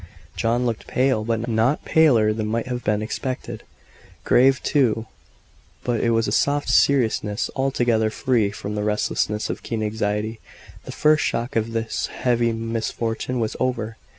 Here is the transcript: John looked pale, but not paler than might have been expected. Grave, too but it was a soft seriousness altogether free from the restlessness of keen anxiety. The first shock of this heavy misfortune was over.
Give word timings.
John 0.35 0.65
looked 0.65 0.87
pale, 0.87 1.23
but 1.23 1.47
not 1.47 1.85
paler 1.85 2.33
than 2.33 2.47
might 2.47 2.65
have 2.65 2.83
been 2.83 3.03
expected. 3.03 3.61
Grave, 4.23 4.59
too 4.63 5.05
but 5.83 6.01
it 6.03 6.09
was 6.09 6.27
a 6.27 6.31
soft 6.31 6.69
seriousness 6.69 7.51
altogether 7.55 8.09
free 8.09 8.49
from 8.49 8.73
the 8.73 8.83
restlessness 8.83 9.47
of 9.51 9.61
keen 9.61 9.83
anxiety. 9.83 10.39
The 10.85 10.91
first 10.91 11.23
shock 11.23 11.55
of 11.55 11.73
this 11.73 12.07
heavy 12.07 12.51
misfortune 12.51 13.39
was 13.39 13.55
over. 13.59 13.97